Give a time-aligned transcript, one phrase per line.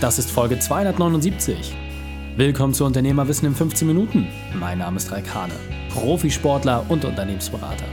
[0.00, 1.74] Das ist Folge 279.
[2.36, 4.28] Willkommen zu Unternehmerwissen in 15 Minuten.
[4.54, 5.52] Mein Name ist Raik Hane,
[5.92, 7.84] Profisportler und Unternehmensberater.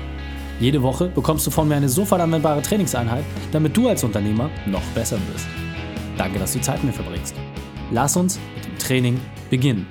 [0.60, 4.84] Jede Woche bekommst du von mir eine sofort anwendbare Trainingseinheit, damit du als Unternehmer noch
[4.94, 5.48] besser wirst.
[6.16, 7.34] Danke, dass du Zeit mit mir verbringst.
[7.90, 9.20] Lass uns mit dem Training
[9.50, 9.88] beginnen.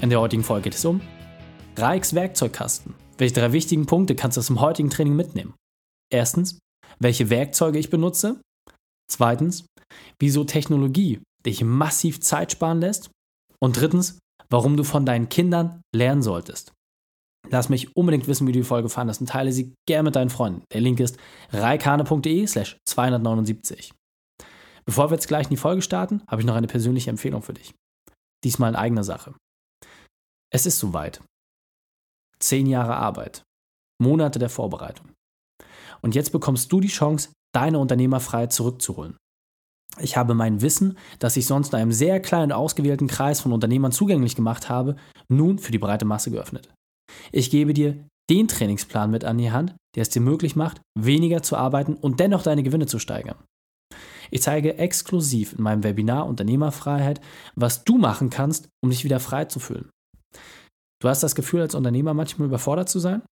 [0.00, 1.02] In der heutigen Folge geht es um
[1.76, 2.94] Reiks Werkzeugkasten.
[3.18, 5.52] Welche drei wichtigen Punkte kannst du aus dem heutigen Training mitnehmen?
[6.10, 6.58] Erstens,
[6.98, 8.40] welche Werkzeuge ich benutze.
[9.10, 9.66] Zweitens,
[10.18, 13.10] wieso Technologie dich massiv Zeit sparen lässt.
[13.60, 14.18] Und drittens,
[14.50, 16.72] warum du von deinen Kindern lernen solltest.
[17.50, 20.30] Lass mich unbedingt wissen, wie du die Folge fandest und teile sie gerne mit deinen
[20.30, 20.64] Freunden.
[20.72, 21.18] Der Link ist
[21.50, 23.92] reikane.de slash 279.
[24.84, 27.54] Bevor wir jetzt gleich in die Folge starten, habe ich noch eine persönliche Empfehlung für
[27.54, 27.74] dich.
[28.44, 29.34] Diesmal in eigener Sache.
[30.52, 31.22] Es ist soweit.
[32.38, 33.42] Zehn Jahre Arbeit.
[34.00, 35.12] Monate der Vorbereitung.
[36.00, 39.16] Und jetzt bekommst du die Chance, deine Unternehmerfreiheit zurückzuholen.
[40.00, 43.92] Ich habe mein Wissen, das ich sonst in einem sehr kleinen ausgewählten Kreis von Unternehmern
[43.92, 44.96] zugänglich gemacht habe,
[45.28, 46.68] nun für die breite Masse geöffnet.
[47.32, 47.96] Ich gebe dir
[48.30, 52.20] den Trainingsplan mit an die Hand, der es dir möglich macht, weniger zu arbeiten und
[52.20, 53.36] dennoch deine Gewinne zu steigern.
[54.30, 57.20] Ich zeige exklusiv in meinem Webinar Unternehmerfreiheit,
[57.54, 59.88] was du machen kannst, um dich wieder frei zu fühlen.
[61.00, 63.22] Du hast das Gefühl, als Unternehmer manchmal überfordert zu sein?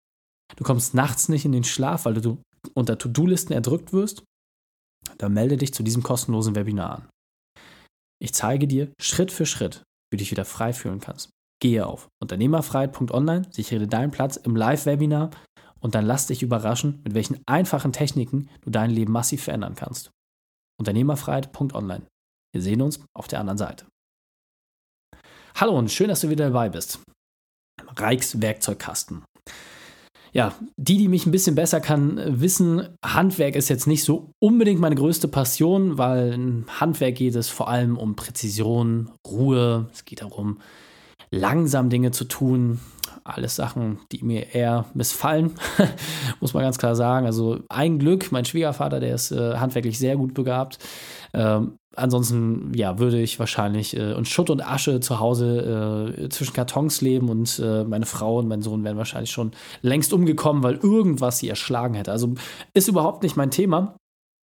[0.57, 2.39] Du kommst nachts nicht in den Schlaf, weil du
[2.75, 4.23] unter To-Do-Listen erdrückt wirst?
[5.19, 7.09] Dann melde dich zu diesem kostenlosen Webinar an.
[8.21, 11.31] Ich zeige dir Schritt für Schritt, wie du dich wieder frei fühlen kannst.
[11.61, 15.31] Gehe auf unternehmerfreiheit.online, sichere deinen Platz im Live-Webinar
[15.81, 20.11] und dann lass dich überraschen, mit welchen einfachen Techniken du dein Leben massiv verändern kannst.
[20.79, 22.07] Unternehmerfreiheit.online.
[22.53, 23.87] Wir sehen uns auf der anderen Seite.
[25.55, 27.01] Hallo und schön, dass du wieder dabei bist.
[27.97, 29.25] Reichs Werkzeugkasten
[30.33, 34.81] ja, die, die mich ein bisschen besser kann, wissen, Handwerk ist jetzt nicht so unbedingt
[34.81, 40.23] meine größte Passion, weil im Handwerk geht es vor allem um Präzision, Ruhe, es geht
[40.23, 40.59] darum,
[41.31, 42.81] langsam Dinge zu tun.
[43.25, 45.53] Alles Sachen, die mir eher missfallen,
[46.41, 47.27] muss man ganz klar sagen.
[47.27, 50.79] Also ein Glück, mein Schwiegervater, der ist äh, handwerklich sehr gut begabt.
[51.35, 56.53] Ähm, ansonsten, ja, würde ich wahrscheinlich äh, in Schutt und Asche zu Hause äh, zwischen
[56.53, 59.53] Kartons leben und äh, meine Frau und mein Sohn wären wahrscheinlich schon
[59.83, 62.13] längst umgekommen, weil irgendwas sie erschlagen hätte.
[62.13, 62.35] Also
[62.75, 63.97] ist überhaupt nicht mein Thema.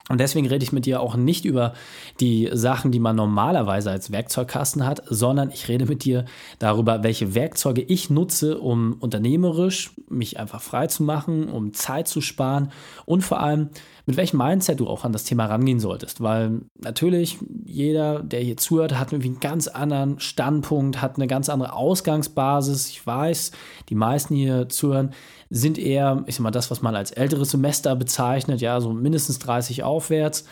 [0.10, 1.74] Und deswegen rede ich mit dir auch nicht über
[2.20, 6.26] die Sachen, die man normalerweise als Werkzeugkasten hat, sondern ich rede mit dir
[6.60, 12.20] darüber, welche Werkzeuge ich nutze, um unternehmerisch mich einfach frei zu machen, um Zeit zu
[12.20, 12.72] sparen
[13.06, 13.70] und vor allem
[14.06, 16.20] mit welchem Mindset du auch an das Thema rangehen solltest.
[16.20, 21.48] Weil natürlich jeder, der hier zuhört, hat irgendwie einen ganz anderen Standpunkt, hat eine ganz
[21.48, 22.90] andere Ausgangsbasis.
[22.90, 23.52] Ich weiß,
[23.88, 25.12] die meisten hier zuhören,
[25.54, 29.40] sind eher, ich sag mal, das, was man als älteres Semester bezeichnet, ja, so mindestens
[29.40, 30.46] 30 aufwärts.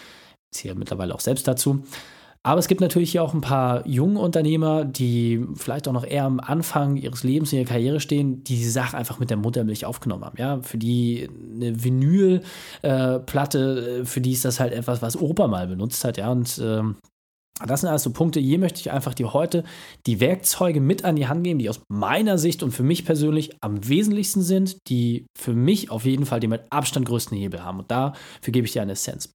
[0.53, 1.83] Ist hier mittlerweile auch selbst dazu.
[2.43, 6.25] Aber es gibt natürlich hier auch ein paar junge Unternehmer, die vielleicht auch noch eher
[6.25, 9.85] am Anfang ihres Lebens in ihrer Karriere stehen, die die Sache einfach mit der Muttermilch
[9.85, 10.37] aufgenommen haben.
[10.39, 15.67] Ja, für die eine Vinylplatte, äh, für die ist das halt etwas, was Opa mal
[15.67, 16.17] benutzt hat.
[16.17, 16.95] Ja, und ähm,
[17.65, 19.63] das sind also Punkte, hier möchte ich einfach dir heute
[20.05, 23.51] die Werkzeuge mit an die Hand geben, die aus meiner Sicht und für mich persönlich
[23.61, 27.79] am wesentlichsten sind, die für mich auf jeden Fall den mit Abstand größten Hebel haben.
[27.79, 29.31] Und dafür gebe ich dir eine Essenz.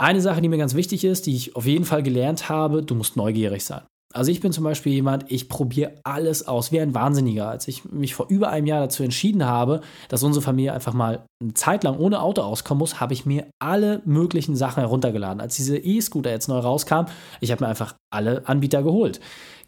[0.00, 2.94] Eine Sache, die mir ganz wichtig ist, die ich auf jeden Fall gelernt habe, du
[2.94, 3.82] musst neugierig sein.
[4.12, 7.48] Also ich bin zum Beispiel jemand, ich probiere alles aus, wie ein Wahnsinniger.
[7.48, 11.24] Als ich mich vor über einem Jahr dazu entschieden habe, dass unsere Familie einfach mal
[11.40, 15.40] eine Zeit lang ohne Auto auskommen muss, habe ich mir alle möglichen Sachen heruntergeladen.
[15.40, 17.04] Als diese E-Scooter jetzt neu rauskam,
[17.40, 19.20] ich habe mir einfach alle Anbieter geholt.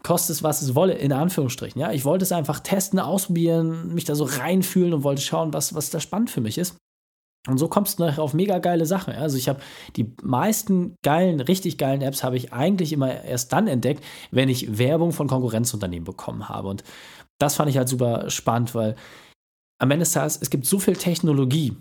[0.03, 1.79] Kostet es, was es wolle, in Anführungsstrichen.
[1.79, 5.73] Ja, ich wollte es einfach testen, ausprobieren, mich da so reinfühlen und wollte schauen, was,
[5.73, 6.75] was da spannend für mich ist.
[7.47, 9.13] Und so kommst du nachher auf mega geile Sachen.
[9.13, 9.59] Also ich habe
[9.97, 14.77] die meisten geilen, richtig geilen Apps habe ich eigentlich immer erst dann entdeckt, wenn ich
[14.77, 16.69] Werbung von Konkurrenzunternehmen bekommen habe.
[16.69, 16.83] Und
[17.39, 18.95] das fand ich halt super spannend, weil
[19.81, 21.75] am Ende des Tages, es gibt so viel Technologie,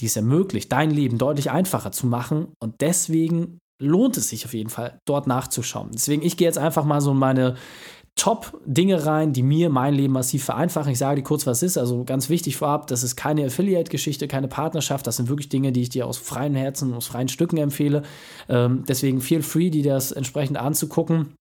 [0.00, 2.48] die es ermöglicht, dein Leben deutlich einfacher zu machen.
[2.58, 5.90] Und deswegen lohnt es sich auf jeden Fall, dort nachzuschauen.
[5.92, 7.56] Deswegen, ich gehe jetzt einfach mal so in meine
[8.16, 10.92] Top-Dinge rein, die mir mein Leben massiv vereinfachen.
[10.92, 11.78] Ich sage dir kurz, was ist.
[11.78, 15.06] Also ganz wichtig vorab, das ist keine Affiliate-Geschichte, keine Partnerschaft.
[15.06, 18.02] Das sind wirklich Dinge, die ich dir aus freien Herzen, aus freien Stücken empfehle.
[18.48, 21.34] Ähm, deswegen feel free, dir das entsprechend anzugucken.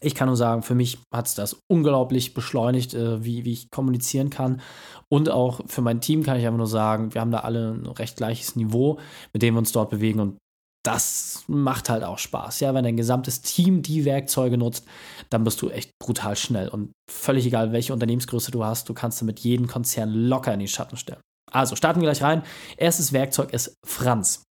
[0.00, 3.70] Ich kann nur sagen, für mich hat es das unglaublich beschleunigt, äh, wie, wie ich
[3.70, 4.60] kommunizieren kann.
[5.08, 7.86] Und auch für mein Team kann ich einfach nur sagen, wir haben da alle ein
[7.86, 8.98] recht gleiches Niveau,
[9.32, 10.20] mit dem wir uns dort bewegen.
[10.20, 10.38] Und
[10.84, 12.60] das macht halt auch Spaß.
[12.60, 14.86] Ja, wenn dein gesamtes Team die Werkzeuge nutzt,
[15.30, 16.68] dann bist du echt brutal schnell.
[16.68, 20.68] Und völlig egal, welche Unternehmensgröße du hast, du kannst damit jeden Konzern locker in die
[20.68, 21.20] Schatten stellen.
[21.50, 22.42] Also starten wir gleich rein.
[22.76, 24.42] Erstes Werkzeug ist Franz.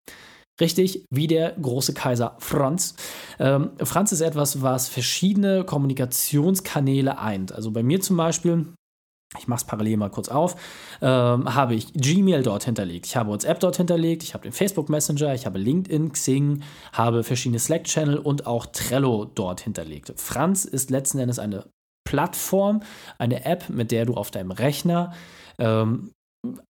[0.61, 2.95] Richtig, wie der große Kaiser Franz.
[3.39, 7.53] Ähm, Franz ist etwas, was verschiedene Kommunikationskanäle eint.
[7.53, 8.69] Also bei mir zum Beispiel
[9.39, 10.57] ich mache es parallel mal kurz auf,
[11.01, 14.89] ähm, habe ich Gmail dort hinterlegt, ich habe WhatsApp dort hinterlegt, ich habe den Facebook
[14.89, 16.63] Messenger, ich habe LinkedIn, Xing,
[16.93, 20.13] habe verschiedene Slack-Channel und auch Trello dort hinterlegt.
[20.17, 21.67] Franz ist letzten Endes eine
[22.05, 22.83] Plattform,
[23.19, 25.13] eine App, mit der du auf deinem Rechner
[25.59, 26.13] ähm,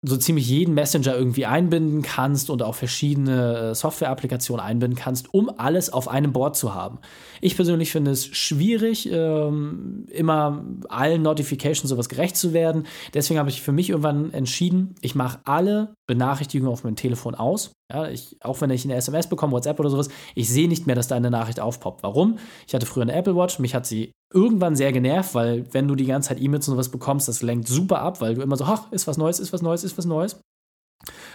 [0.03, 5.51] so ziemlich jeden Messenger irgendwie einbinden kannst und auch verschiedene äh, Software-Applikationen einbinden kannst, um
[5.57, 6.99] alles auf einem Board zu haben.
[7.41, 12.87] Ich persönlich finde es schwierig, ähm, immer allen Notifications sowas gerecht zu werden.
[13.15, 17.73] Deswegen habe ich für mich irgendwann entschieden, ich mache alle Benachrichtigungen auf meinem Telefon aus.
[17.93, 20.97] Ja, ich, auch wenn ich eine SMS bekomme, WhatsApp oder sowas, ich sehe nicht mehr,
[20.97, 22.03] dass da eine Nachricht aufpoppt.
[22.03, 22.39] Warum?
[22.67, 25.95] Ich hatte früher eine Apple Watch, mich hat sie irgendwann sehr genervt, weil wenn du
[25.95, 28.65] die ganze Zeit E-Mails und sowas bekommst, das lenkt super ab, weil du immer so,
[28.65, 30.41] ach, ist was Neues, ist was Neues, ist was Neues.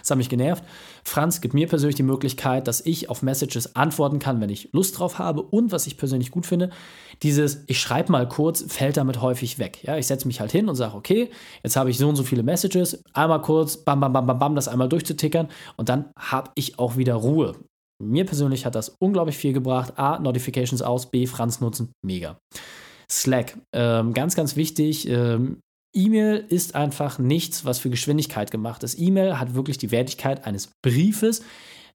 [0.00, 0.64] Das hat mich genervt.
[1.04, 4.98] Franz gibt mir persönlich die Möglichkeit, dass ich auf Messages antworten kann, wenn ich Lust
[4.98, 5.42] drauf habe.
[5.42, 6.70] Und was ich persönlich gut finde,
[7.22, 9.82] dieses, ich schreibe mal kurz, fällt damit häufig weg.
[9.82, 11.30] Ja, ich setze mich halt hin und sage, okay,
[11.62, 14.54] jetzt habe ich so und so viele Messages, einmal kurz, bam, bam, bam, bam, bam,
[14.54, 17.56] das einmal durchzutickern und dann habe ich auch wieder Ruhe.
[18.00, 19.98] Mir persönlich hat das unglaublich viel gebracht.
[19.98, 22.38] A, Notifications aus, B, Franz nutzen, mega.
[23.10, 23.58] Slack.
[23.72, 25.08] Ähm, ganz, ganz wichtig.
[25.08, 25.58] Ähm,
[25.98, 28.98] E-Mail ist einfach nichts, was für Geschwindigkeit gemacht ist.
[28.98, 31.42] E-Mail hat wirklich die Wertigkeit eines Briefes.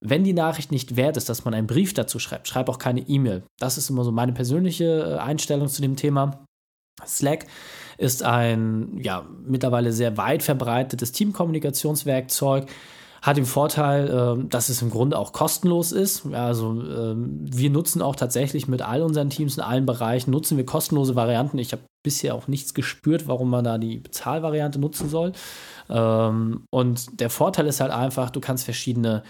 [0.01, 3.00] Wenn die Nachricht nicht wert ist, dass man einen Brief dazu schreibt, schreib auch keine
[3.01, 3.44] E-Mail.
[3.57, 6.45] Das ist immer so meine persönliche äh, Einstellung zu dem Thema.
[7.05, 7.45] Slack
[7.97, 12.67] ist ein ja, mittlerweile sehr weit verbreitetes Teamkommunikationswerkzeug
[13.23, 16.25] hat den Vorteil, äh, dass es im Grunde auch kostenlos ist.
[16.33, 20.65] Also äh, wir nutzen auch tatsächlich mit all unseren Teams in allen Bereichen, nutzen wir
[20.65, 21.57] kostenlose Varianten.
[21.57, 25.31] Ich habe bisher auch nichts gespürt, warum man da die Bezahlvariante nutzen soll.
[25.89, 29.23] Ähm, und der Vorteil ist halt einfach, du kannst verschiedene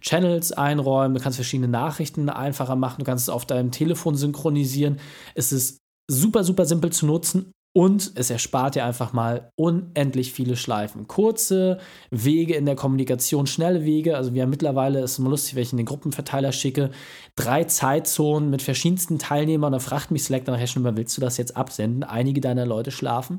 [0.00, 5.00] Channels einräumen, du kannst verschiedene Nachrichten einfacher machen, du kannst es auf deinem Telefon synchronisieren.
[5.34, 10.56] Es ist super, super simpel zu nutzen und es erspart dir einfach mal unendlich viele
[10.56, 11.06] Schleifen.
[11.06, 11.78] Kurze
[12.10, 14.16] Wege in der Kommunikation, schnelle Wege.
[14.16, 16.90] Also wir haben mittlerweile, ist immer lustig, wenn ich in den Gruppenverteiler schicke,
[17.36, 19.72] drei Zeitzonen mit verschiedensten Teilnehmern.
[19.72, 22.02] Da fragt mich Slack nachher schon mal, willst du das jetzt absenden?
[22.02, 23.38] Einige deiner Leute schlafen.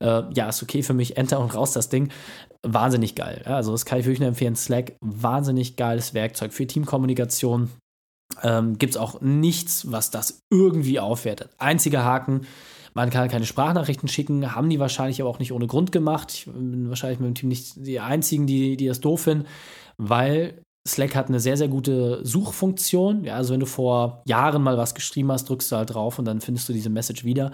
[0.00, 1.16] Äh, ja, ist okay für mich.
[1.16, 2.10] Enter und raus das Ding.
[2.62, 3.42] Wahnsinnig geil.
[3.46, 4.54] Also das kann ich wirklich nur empfehlen.
[4.54, 7.68] Slack, wahnsinnig geiles Werkzeug für Teamkommunikation.
[8.44, 11.50] Ähm, Gibt es auch nichts, was das irgendwie aufwertet.
[11.58, 12.46] Einziger Haken,
[12.94, 16.32] man kann keine Sprachnachrichten schicken, haben die wahrscheinlich aber auch nicht ohne Grund gemacht.
[16.32, 19.46] Ich bin wahrscheinlich mit dem Team nicht die einzigen, die, die das doof finden,
[19.96, 23.24] weil Slack hat eine sehr, sehr gute Suchfunktion.
[23.24, 26.24] Ja, also wenn du vor Jahren mal was geschrieben hast, drückst du halt drauf und
[26.24, 27.52] dann findest du diese Message wieder.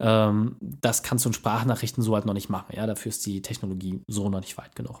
[0.00, 2.74] Ähm, das kannst du in Sprachnachrichten so halt noch nicht machen.
[2.76, 5.00] Ja, dafür ist die Technologie so noch nicht weit genug.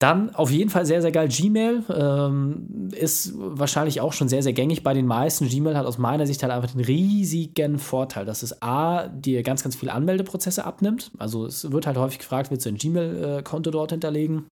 [0.00, 1.28] Dann auf jeden Fall sehr, sehr geil.
[1.28, 5.48] Gmail ähm, ist wahrscheinlich auch schon sehr, sehr gängig bei den meisten.
[5.48, 9.62] Gmail hat aus meiner Sicht halt einfach den riesigen Vorteil, dass es A, dir ganz,
[9.62, 11.12] ganz viele Anmeldeprozesse abnimmt.
[11.18, 14.46] Also es wird halt häufig gefragt, willst du ein Gmail-Konto dort hinterlegen?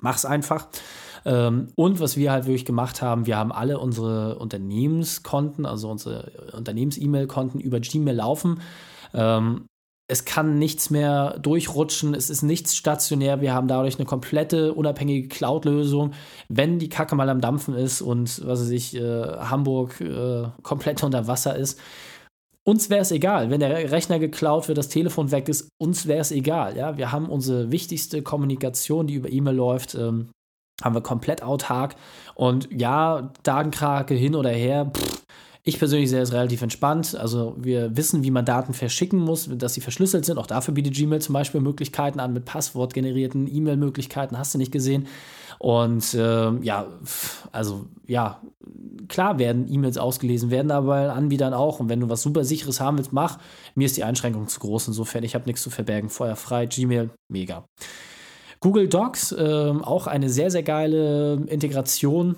[0.00, 0.68] Mach's einfach.
[1.24, 6.30] Ähm, und was wir halt wirklich gemacht haben, wir haben alle unsere Unternehmenskonten, also unsere
[6.52, 8.60] Unternehmens-E-Mail-Konten über Gmail laufen.
[9.14, 9.66] Ähm,
[10.06, 15.28] es kann nichts mehr durchrutschen, es ist nichts stationär, wir haben dadurch eine komplette unabhängige
[15.28, 16.12] Cloud-Lösung.
[16.48, 21.02] Wenn die Kacke mal am Dampfen ist und, was weiß ich, äh, Hamburg äh, komplett
[21.02, 21.80] unter Wasser ist,
[22.66, 26.20] uns wäre es egal, wenn der Rechner geklaut wird, das Telefon weg ist, uns wäre
[26.20, 26.76] es egal.
[26.76, 26.96] Ja?
[26.96, 30.30] Wir haben unsere wichtigste Kommunikation, die über E-Mail läuft, ähm,
[30.82, 31.94] haben wir komplett autark.
[32.34, 35.22] Und ja, Datenkrake hin oder her, pff,
[35.66, 37.16] ich persönlich sehe es relativ entspannt.
[37.16, 40.36] Also wir wissen, wie man Daten verschicken muss, dass sie verschlüsselt sind.
[40.36, 44.36] Auch dafür bietet Gmail zum Beispiel Möglichkeiten an mit passwortgenerierten E-Mail-Möglichkeiten.
[44.38, 45.06] Hast du nicht gesehen.
[45.58, 46.86] Und äh, ja,
[47.50, 48.42] also ja,
[49.08, 51.80] klar werden E-Mails ausgelesen, werden aber bei Anbietern auch.
[51.80, 53.38] Und wenn du was super sicheres haben willst, mach.
[53.74, 54.88] Mir ist die Einschränkung zu groß.
[54.88, 56.10] Insofern, ich habe nichts zu verbergen.
[56.10, 57.64] Feuerfrei, Gmail, mega.
[58.60, 62.36] Google Docs, äh, auch eine sehr, sehr geile Integration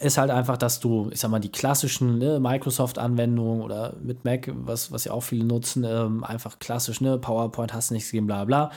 [0.00, 4.50] ist halt einfach, dass du, ich sag mal, die klassischen ne, Microsoft-Anwendungen oder mit Mac,
[4.52, 8.26] was, was ja auch viele nutzen, ähm, einfach klassisch, ne, PowerPoint hast du nichts gegeben,
[8.26, 8.70] bla bla,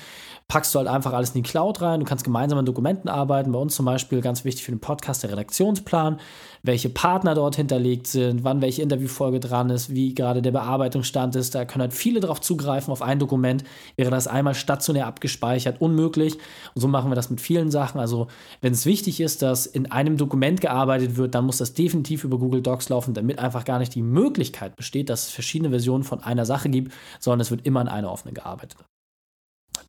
[0.47, 2.01] packst du halt einfach alles in die Cloud rein.
[2.01, 3.51] Du kannst gemeinsam an Dokumenten arbeiten.
[3.51, 6.19] Bei uns zum Beispiel ganz wichtig für den Podcast der Redaktionsplan,
[6.61, 11.55] welche Partner dort hinterlegt sind, wann welche Interviewfolge dran ist, wie gerade der Bearbeitungsstand ist.
[11.55, 13.63] Da können halt viele drauf zugreifen auf ein Dokument.
[13.95, 16.35] Wäre das einmal stationär abgespeichert, unmöglich.
[16.75, 17.99] Und so machen wir das mit vielen Sachen.
[17.99, 18.27] Also,
[18.61, 22.37] wenn es wichtig ist, dass in einem Dokument gearbeitet wird, dann muss das definitiv über
[22.37, 26.23] Google Docs laufen, damit einfach gar nicht die Möglichkeit besteht, dass es verschiedene Versionen von
[26.23, 28.77] einer Sache gibt, sondern es wird immer in einer offenen gearbeitet.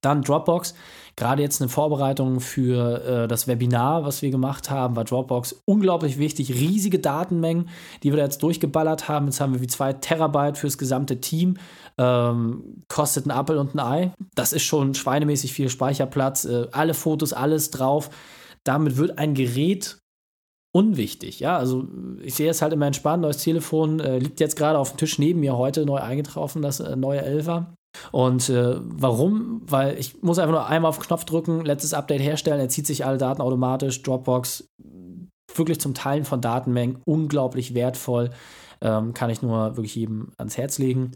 [0.00, 0.74] Dann Dropbox.
[1.16, 6.18] Gerade jetzt eine Vorbereitung für äh, das Webinar, was wir gemacht haben, war Dropbox unglaublich
[6.18, 6.52] wichtig.
[6.52, 7.68] Riesige Datenmengen,
[8.02, 9.26] die wir da jetzt durchgeballert haben.
[9.26, 11.56] Jetzt haben wir wie zwei Terabyte fürs gesamte Team.
[11.98, 14.12] Ähm, kostet ein Apple und ein Ei.
[14.34, 16.44] Das ist schon schweinemäßig viel Speicherplatz.
[16.44, 18.10] Äh, alle Fotos, alles drauf.
[18.64, 19.98] Damit wird ein Gerät
[20.76, 21.40] unwichtig.
[21.40, 21.88] Ja, also
[22.22, 23.22] ich sehe es halt immer entspannt.
[23.22, 26.80] Neues Telefon äh, liegt jetzt gerade auf dem Tisch neben mir heute neu eingetroffen, das
[26.80, 27.74] äh, neue Elfer.
[28.12, 29.62] Und äh, warum?
[29.66, 32.86] Weil ich muss einfach nur einmal auf den Knopf drücken, letztes Update herstellen, er zieht
[32.86, 34.68] sich alle Daten automatisch, Dropbox,
[35.54, 38.30] wirklich zum Teilen von Datenmengen, unglaublich wertvoll.
[38.82, 41.12] Ähm, kann ich nur wirklich jedem ans Herz legen.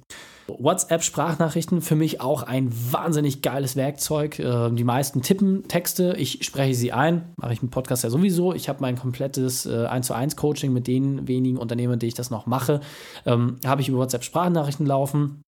[0.49, 4.39] WhatsApp-Sprachnachrichten für mich auch ein wahnsinnig geiles Werkzeug.
[4.39, 8.55] Äh, die meisten tippen Texte, ich spreche sie ein, mache ich im Podcast ja sowieso.
[8.55, 12.15] Ich habe mein komplettes äh, 1 zu 1 Coaching mit den wenigen Unternehmen, die ich
[12.15, 12.81] das noch mache,
[13.27, 15.43] ähm, habe ich über WhatsApp Sprachnachrichten laufen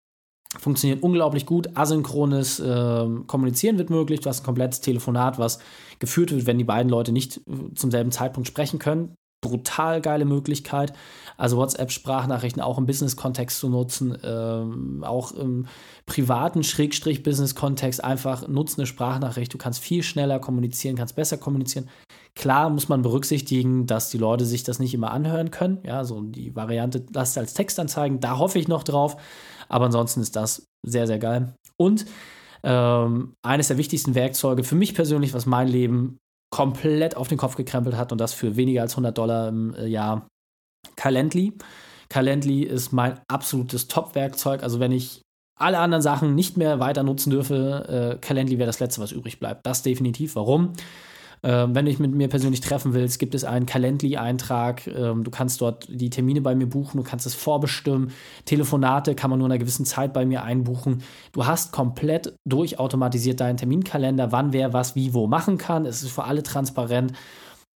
[0.58, 1.76] funktioniert unglaublich gut.
[1.76, 4.20] Asynchrones äh, Kommunizieren wird möglich.
[4.20, 5.60] Du hast ein komplettes Telefonat, was
[5.98, 9.14] geführt wird, wenn die beiden Leute nicht äh, zum selben Zeitpunkt sprechen können.
[9.42, 10.92] Brutal geile Möglichkeit.
[11.38, 15.66] Also WhatsApp-Sprachnachrichten auch im Business-Kontext zu nutzen, ähm, auch im
[16.04, 19.54] privaten Schrägstrich-Business-Kontext einfach nutze eine Sprachnachricht.
[19.54, 21.88] Du kannst viel schneller kommunizieren, kannst besser kommunizieren.
[22.34, 25.78] Klar muss man berücksichtigen, dass die Leute sich das nicht immer anhören können.
[25.84, 29.16] Ja, so die Variante, lasst als Text anzeigen, da hoffe ich noch drauf.
[29.68, 31.54] Aber ansonsten ist das sehr, sehr geil.
[31.76, 32.06] Und
[32.62, 36.18] ähm, eines der wichtigsten Werkzeuge für mich persönlich, was mein Leben
[36.50, 39.86] komplett auf den Kopf gekrempelt hat und das für weniger als 100 Dollar im äh,
[39.86, 40.26] Jahr,
[40.96, 41.52] Calendly.
[42.08, 44.62] Calendly ist mein absolutes Top-Werkzeug.
[44.62, 45.22] Also wenn ich
[45.58, 49.38] alle anderen Sachen nicht mehr weiter nutzen dürfe, äh, Calendly wäre das Letzte, was übrig
[49.38, 49.64] bleibt.
[49.64, 50.34] Das definitiv.
[50.34, 50.72] Warum?
[51.42, 54.86] Ähm, wenn du dich mit mir persönlich treffen willst, gibt es einen Calendly-Eintrag.
[54.86, 58.12] Ähm, du kannst dort die Termine bei mir buchen, du kannst es vorbestimmen.
[58.44, 61.02] Telefonate kann man nur in einer gewissen Zeit bei mir einbuchen.
[61.32, 65.86] Du hast komplett durchautomatisiert deinen Terminkalender, wann wer was wie wo machen kann.
[65.86, 67.12] Es ist für alle transparent.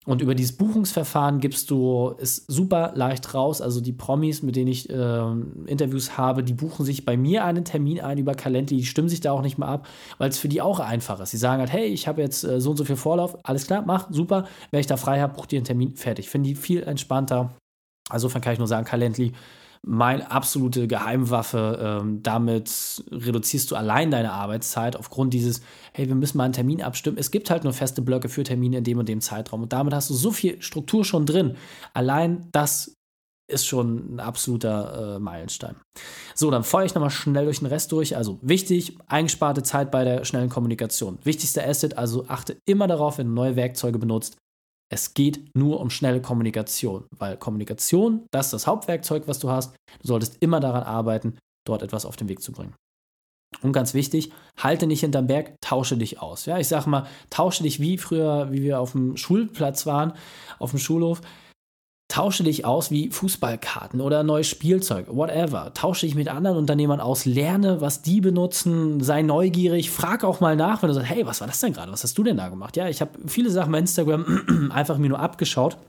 [0.06, 3.62] Und über dieses Buchungsverfahren gibst du es super leicht raus.
[3.62, 5.32] Also die Promis, mit denen ich äh,
[5.66, 9.22] Interviews habe, die buchen sich bei mir einen Termin ein über Calendly, die stimmen sich
[9.22, 11.32] da auch nicht mehr ab, weil es für die auch einfach ist.
[11.32, 13.84] Sie sagen halt, hey, ich habe jetzt äh, so und so viel Vorlauf, alles klar,
[13.86, 14.46] mach, super.
[14.72, 16.30] Wenn ich da frei habe, bucht ihr einen Termin, fertig.
[16.30, 17.54] Finde die viel entspannter.
[18.10, 19.32] Also kann ich nur sagen, Calendly
[19.86, 22.02] meine absolute Geheimwaffe.
[22.02, 25.62] Ähm, damit reduzierst du allein deine Arbeitszeit aufgrund dieses,
[25.94, 27.18] hey, wir müssen mal einen Termin abstimmen.
[27.18, 29.63] Es gibt halt nur feste Blöcke für Termine in dem und dem Zeitraum.
[29.63, 31.56] Und damit hast du so viel Struktur schon drin.
[31.94, 32.96] Allein das
[33.48, 35.75] ist schon ein absoluter äh, Meilenstein.
[36.34, 38.16] So, dann feuere ich nochmal schnell durch den Rest durch.
[38.16, 41.20] Also wichtig, eingesparte Zeit bei der schnellen Kommunikation.
[41.24, 44.38] Wichtigster Asset, also achte immer darauf, wenn du neue Werkzeuge benutzt,
[44.90, 49.75] es geht nur um schnelle Kommunikation, weil Kommunikation, das ist das Hauptwerkzeug, was du hast.
[50.02, 52.75] Du solltest immer daran arbeiten, dort etwas auf den Weg zu bringen.
[53.62, 56.46] Und ganz wichtig, halte nicht hinterm Berg, tausche dich aus.
[56.46, 60.13] Ja, ich sage mal, tausche dich wie früher, wie wir auf dem Schulplatz waren,
[60.60, 61.22] auf dem Schulhof.
[62.13, 65.74] Tausche dich aus wie Fußballkarten oder neues Spielzeug, whatever.
[65.74, 70.55] Tausche dich mit anderen Unternehmern aus, lerne, was die benutzen, sei neugierig, frag auch mal
[70.55, 71.91] nach, wenn du sagst, hey, was war das denn gerade?
[71.91, 72.77] Was hast du denn da gemacht?
[72.77, 75.79] Ja, ich habe viele Sachen bei Instagram einfach mir nur abgeschaut.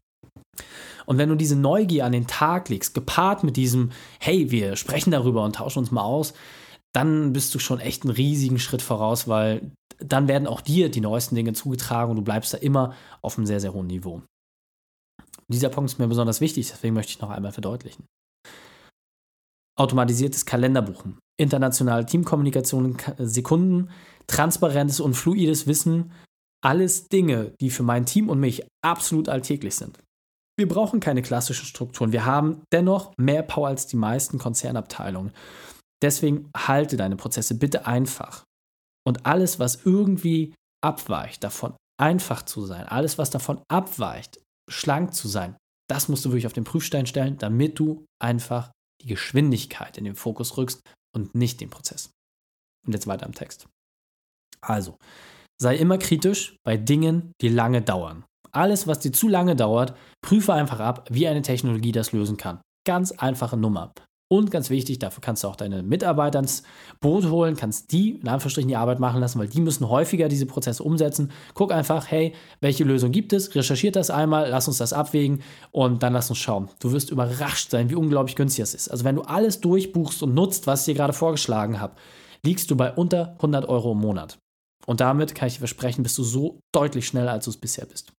[1.05, 5.11] Und wenn du diese Neugier an den Tag legst, gepaart mit diesem, hey, wir sprechen
[5.11, 6.33] darüber und tauschen uns mal aus,
[6.95, 11.03] dann bist du schon echt einen riesigen Schritt voraus, weil dann werden auch dir die
[11.03, 14.23] neuesten Dinge zugetragen und du bleibst da immer auf einem sehr, sehr hohen Niveau.
[15.49, 18.07] Dieser Punkt ist mir besonders wichtig, deswegen möchte ich noch einmal verdeutlichen.
[19.77, 23.91] Automatisiertes Kalenderbuchen, internationale Teamkommunikation in Sekunden,
[24.27, 26.13] transparentes und fluides Wissen,
[26.63, 29.99] alles Dinge, die für mein Team und mich absolut alltäglich sind.
[30.57, 32.13] Wir brauchen keine klassischen Strukturen.
[32.13, 35.33] Wir haben dennoch mehr Power als die meisten Konzernabteilungen.
[36.03, 38.45] Deswegen halte deine Prozesse bitte einfach.
[39.07, 44.41] Und alles, was irgendwie abweicht, davon einfach zu sein, alles, was davon abweicht,
[44.71, 45.57] schlank zu sein,
[45.89, 48.71] das musst du wirklich auf den Prüfstein stellen, damit du einfach
[49.03, 50.81] die Geschwindigkeit in den Fokus rückst
[51.15, 52.11] und nicht den Prozess.
[52.87, 53.69] Und jetzt weiter im Text.
[54.61, 54.99] Also,
[55.61, 58.25] sei immer kritisch bei Dingen, die lange dauern.
[58.53, 62.61] Alles, was dir zu lange dauert, prüfe einfach ab, wie eine Technologie das lösen kann.
[62.87, 63.93] Ganz einfache Nummer.
[64.29, 66.63] Und ganz wichtig, dafür kannst du auch deine Mitarbeiter ins
[67.01, 70.47] Boot holen, kannst die in Anführungsstrichen die Arbeit machen lassen, weil die müssen häufiger diese
[70.47, 71.31] Prozesse umsetzen.
[71.53, 73.55] Guck einfach, hey, welche Lösung gibt es?
[73.55, 76.71] Recherchiert das einmal, lass uns das abwägen und dann lass uns schauen.
[76.81, 78.89] Du wirst überrascht sein, wie unglaublich günstig das ist.
[78.89, 81.95] Also wenn du alles durchbuchst und nutzt, was ich dir gerade vorgeschlagen habe,
[82.43, 84.39] liegst du bei unter 100 Euro im Monat.
[84.87, 87.87] Und damit kann ich dir versprechen, bist du so deutlich schneller, als du es bisher
[87.87, 88.14] bist.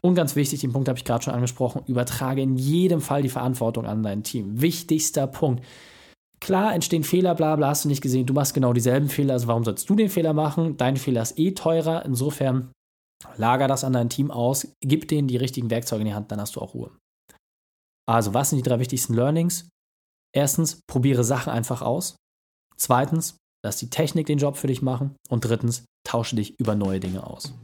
[0.00, 3.28] Und ganz wichtig, den Punkt habe ich gerade schon angesprochen, übertrage in jedem Fall die
[3.28, 4.60] Verantwortung an dein Team.
[4.60, 5.64] Wichtigster Punkt.
[6.40, 8.26] Klar entstehen Fehler, bla bla, hast du nicht gesehen.
[8.26, 10.76] Du machst genau dieselben Fehler, also warum sollst du den Fehler machen?
[10.76, 12.04] Dein Fehler ist eh teurer.
[12.04, 12.70] Insofern
[13.36, 16.40] lager das an dein Team aus, gib denen die richtigen Werkzeuge in die Hand, dann
[16.40, 16.90] hast du auch Ruhe.
[18.06, 19.68] Also, was sind die drei wichtigsten Learnings?
[20.34, 22.16] Erstens, probiere Sachen einfach aus.
[22.76, 25.16] Zweitens, lass die Technik den Job für dich machen.
[25.30, 27.54] Und drittens, tausche dich über neue Dinge aus.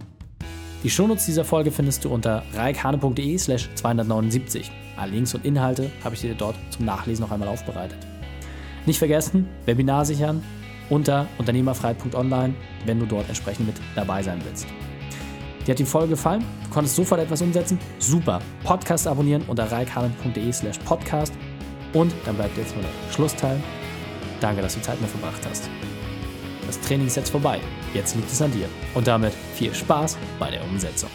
[0.83, 4.71] Die Shownotes dieser Folge findest du unter reikhane.de slash 279.
[4.97, 7.99] Alle Links und Inhalte habe ich dir dort zum Nachlesen noch einmal aufbereitet.
[8.87, 10.43] Nicht vergessen, Webinar sichern
[10.89, 12.55] unter unternehmerfreiheit.online,
[12.87, 14.67] wenn du dort entsprechend mit dabei sein willst.
[15.67, 16.45] Dir hat die Folge gefallen?
[16.65, 17.79] Du konntest sofort etwas umsetzen?
[17.99, 18.41] Super.
[18.65, 21.35] Podcast abonnieren unter reikhanen.de slash podcast.
[21.93, 23.61] Und dann bleibt jetzt nur der Schlussteil.
[24.41, 25.69] Danke, dass du Zeit mit verbracht hast.
[26.71, 27.59] Das Training ist jetzt vorbei.
[27.95, 28.69] Jetzt liegt es an dir.
[28.95, 31.11] Und damit viel Spaß bei der Umsetzung.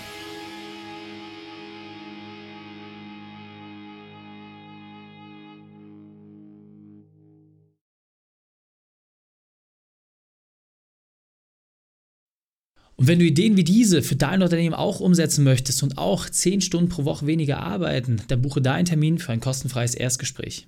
[12.98, 16.60] Und wenn du Ideen wie diese für dein Unternehmen auch umsetzen möchtest und auch 10
[16.60, 20.68] Stunden pro Woche weniger arbeiten, dann buche deinen Termin für ein kostenfreies Erstgespräch.